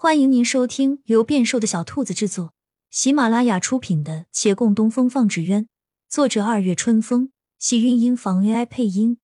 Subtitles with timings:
[0.00, 2.54] 欢迎您收听由变瘦的小兔子制作、
[2.88, 5.64] 喜马拉雅出品的《且共东风放纸鸢》，
[6.08, 9.18] 作者二月春风，喜韵音房 AI 配音。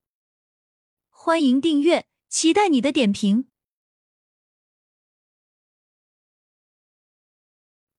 [1.11, 3.47] 欢迎订阅，期待你的点评。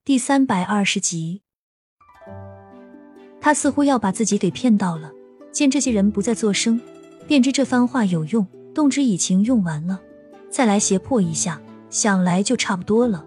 [0.03, 1.43] 第三百二十集，
[3.39, 5.13] 他似乎要把自己给骗到了。
[5.53, 6.81] 见这些人不再作声，
[7.25, 10.01] 便知这番话有用，动之以情用完了，
[10.49, 11.61] 再来胁迫一下。
[11.89, 13.25] 想来就差不多了。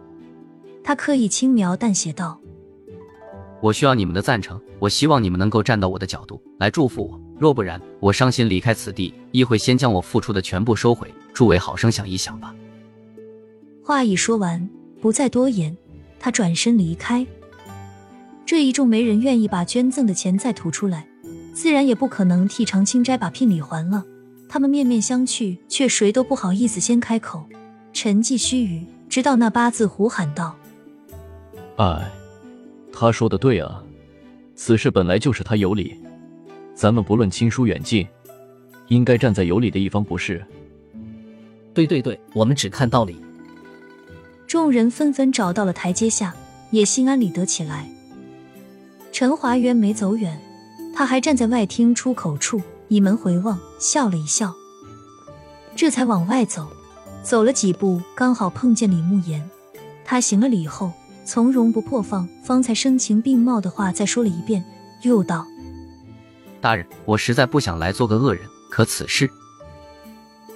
[0.84, 2.40] 他刻意轻描淡写道
[3.60, 7.20] ：“我需要你们的赞成，我希望你们能够站到我的角度来祝福我。
[7.38, 11.12] 若不然，我伤心离开此地，亦会先将我付出的全部收回。
[11.32, 12.54] 诸位好生想一想吧。”
[13.84, 14.68] 话已说完，
[15.00, 15.76] 不再多言，
[16.18, 17.26] 他转身离开。
[18.44, 21.06] 这一众没人愿意把捐赠的钱再吐出来，
[21.52, 24.04] 自然也不可能替常青斋把聘礼还了。
[24.48, 27.46] 他们面面相觑，却谁都不好意思先开口。
[28.00, 30.54] 沉寂须臾，直到那八字胡喊道
[31.78, 32.08] ：“哎，
[32.92, 33.82] 他说的对啊，
[34.54, 35.98] 此事本来就是他有理，
[36.76, 38.06] 咱们不论亲疏远近，
[38.86, 40.46] 应该站在有理的一方，不是
[41.74, 43.16] ？”“对对对，我们只看道理。”
[44.46, 46.32] 众人纷纷找到了台阶下，
[46.70, 47.90] 也心安理得起来。
[49.10, 50.40] 陈华元没走远，
[50.94, 54.54] 他还站在外厅出口处，倚门回望，笑了一笑，
[55.74, 56.70] 这才往外走。
[57.22, 59.48] 走了几步，刚好碰见李慕言。
[60.04, 60.92] 他行了礼后，
[61.24, 64.64] 从容不迫，放方才声情并茂的话再说了一遍，
[65.02, 65.46] 又道
[66.60, 69.30] ：“大人，我实在不想来做个恶人，可此事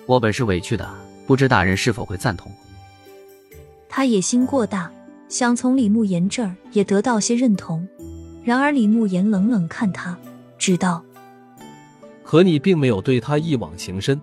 [0.06, 0.88] 我本是委屈的，
[1.27, 2.50] 不知大人是否会赞同？”
[3.91, 4.91] 他野心过大，
[5.28, 7.86] 想从李慕言这儿也得到些认同。
[8.42, 10.16] 然而李慕言冷冷看他，
[10.56, 11.04] 知道
[12.24, 14.19] 可你并没有对他一往情深，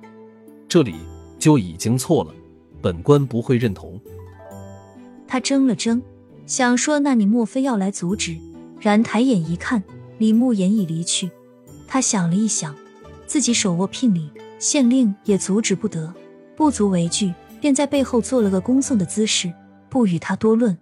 [0.67, 0.95] 这里
[1.39, 2.33] 就已经错了。
[2.81, 3.99] 本官不会认同。
[5.27, 6.01] 他怔了怔，
[6.45, 8.37] 想说：“那你莫非要来阻止？”
[8.79, 9.83] 然抬眼一看，
[10.17, 11.29] 李慕言已离去。
[11.87, 12.75] 他想了一想，
[13.27, 16.13] 自己手握聘礼，县令也阻止不得，
[16.55, 19.53] 不足为惧，便在背后做了个恭送的姿势，
[19.89, 20.77] 不与他多论。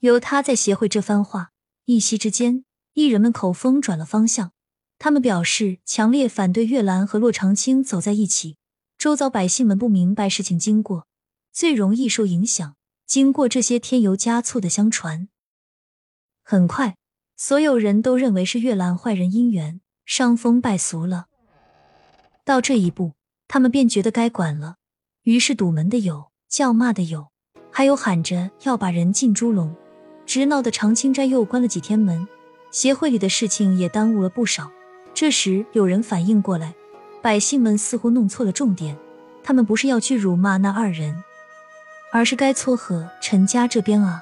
[0.00, 1.50] 有他在协会这番话，
[1.86, 4.52] 一夕之间，艺人们口风转了方向，
[4.98, 8.56] 他们表示强烈反对月兰和洛长青走在一起。
[9.04, 11.06] 周遭百姓们不明白事情经过，
[11.52, 12.74] 最容易受影响。
[13.04, 15.28] 经过这些添油加醋的相传，
[16.42, 16.96] 很快，
[17.36, 21.26] 所有人都认为是月兰坏人姻缘，伤风败俗了。
[22.46, 23.12] 到这一步，
[23.46, 24.76] 他们便觉得该管了，
[25.24, 27.28] 于是堵门的有，叫骂的有，
[27.70, 29.76] 还有喊着要把人进猪笼，
[30.24, 32.26] 直闹的长青斋又关了几天门。
[32.70, 34.72] 协会里的事情也耽误了不少。
[35.12, 36.74] 这时，有人反应过来。
[37.24, 38.98] 百姓们似乎弄错了重点，
[39.42, 41.24] 他们不是要去辱骂那二人，
[42.12, 44.20] 而是该撮合陈家这边啊。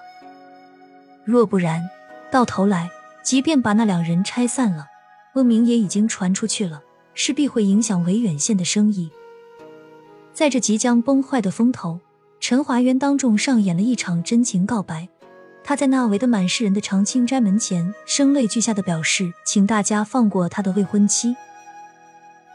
[1.25, 1.83] 若不然，
[2.31, 2.89] 到头来，
[3.25, 4.87] 即便把那两人拆散了，
[5.35, 6.81] 恶名也已经传出去了，
[7.13, 9.11] 势必会影响维远县的生意。
[10.33, 11.99] 在这即将崩坏的风头，
[12.39, 15.09] 陈华渊当众上演了一场真情告白。
[15.65, 21.35] 他在那围得满是人的长青斋门前，声泪俱下的表示，请大家放过他的未婚妻。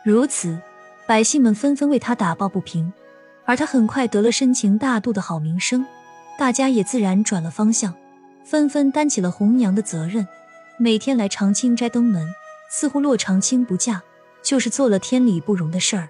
[0.10, 0.58] 如此，
[1.06, 2.94] 百姓们纷纷为他打抱不平，
[3.44, 5.86] 而他很快得了深情大度的好名声，
[6.40, 7.94] 大家也自然转了方向，
[8.46, 10.26] 纷纷担起了红娘的责任，
[10.80, 12.26] 每天来长青斋登门。
[12.70, 14.02] 似乎骆长青不嫁，
[14.42, 16.08] 就是做了天理不容的事儿。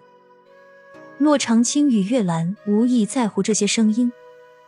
[1.18, 4.12] 骆长青与月兰无意在乎这些声音，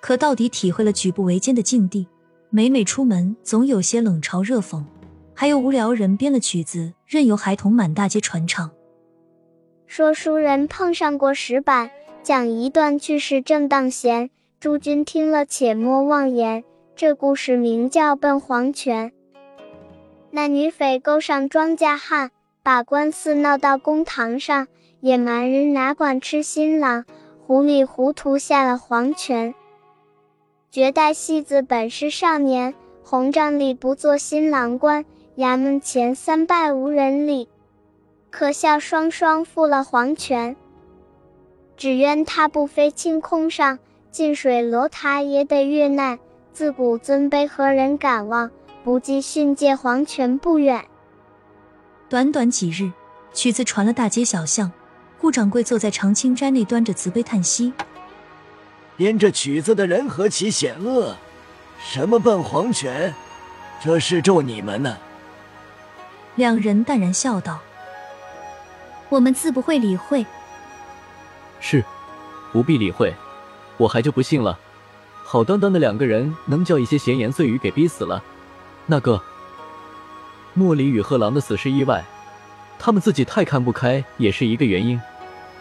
[0.02, 2.08] 可到底体会了举步维艰的境地。
[2.50, 4.84] 每每出门，总有些冷嘲热讽，
[5.36, 8.72] 还有无聊人编了曲子，任由孩童满大街传唱。
[9.92, 11.90] 说书人碰上过石板，
[12.22, 14.30] 讲一段趣事正当闲。
[14.60, 16.64] 诸君听了且莫妄言。
[16.96, 19.10] 这故事名叫《奔黄泉》。
[20.30, 22.30] 那女匪勾上庄稼汉，
[22.62, 24.68] 把官司闹到公堂上。
[25.00, 27.06] 野蛮人哪管吃新郎，
[27.48, 29.56] 糊里糊涂下了黄泉。
[30.70, 35.04] 绝代戏子本是少年，红帐里不做新郎官，
[35.36, 37.50] 衙门前三拜无人理。
[38.32, 40.56] 可笑双双负了黄泉，
[41.76, 43.80] 只愿他不飞青空上，
[44.12, 46.20] 近水楼台也得遇难。
[46.54, 48.52] 自古尊卑何人敢忘？
[48.84, 50.86] 不计训诫黄泉不远。
[52.08, 52.92] 短短几日，
[53.34, 54.72] 曲子传了大街小巷。
[55.20, 57.74] 顾掌柜坐在长青斋内，端着瓷杯叹息
[58.96, 61.16] ：“编这曲子的人何其险恶！
[61.78, 63.14] 什么奔黄泉，
[63.84, 64.98] 这是咒你们呢？”
[66.36, 67.60] 两人淡然笑道。
[69.10, 70.26] 我们自不会理会。
[71.60, 71.84] 是，
[72.52, 73.14] 不必理会。
[73.78, 74.60] 我还就不信了，
[75.24, 78.22] 好端端的两个人，能叫一些闲言碎语给逼死了。
[78.86, 79.22] 那个
[80.54, 82.04] 莫离与贺狼的死是意外，
[82.78, 85.00] 他们自己太看不开也是一个原因。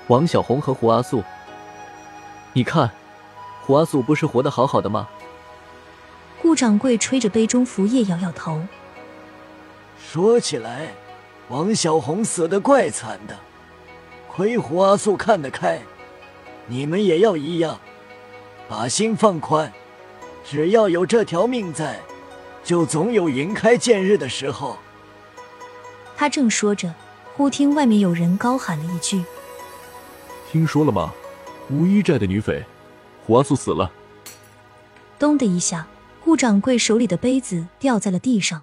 [0.09, 1.23] 王小红和胡阿素，
[2.55, 2.91] 你看，
[3.63, 5.09] 胡阿素不是活得好好的吗？
[6.43, 8.63] 顾掌柜吹着杯中浮叶，摇摇头。
[10.01, 10.89] 说起来，
[11.49, 13.37] 王小红死的怪惨的，
[14.31, 15.81] 亏胡阿素看得开。
[16.67, 17.79] 你们也要一样，
[18.69, 19.73] 把心放宽。
[20.45, 22.01] 只要有这条命在，
[22.63, 24.77] 就总有云开见日的时候。
[26.17, 26.95] 他正说着，
[27.35, 29.25] 忽听外面有人高喊了一句。
[30.51, 31.13] 听说了吗？
[31.71, 32.65] 乌衣寨的女匪
[33.27, 33.91] 胡阿素死了。
[35.19, 35.87] 咚的一下，
[36.23, 38.63] 顾掌柜手里的杯子掉在了地上。